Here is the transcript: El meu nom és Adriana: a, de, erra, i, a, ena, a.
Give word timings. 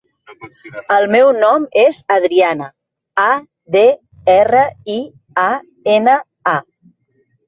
El 0.93 1.03
meu 1.15 1.27
nom 1.41 1.65
és 1.81 1.99
Adriana: 2.15 2.69
a, 3.23 3.27
de, 3.75 3.83
erra, 4.37 4.63
i, 4.95 4.97
a, 5.43 5.45
ena, 5.97 6.17
a. 6.53 6.55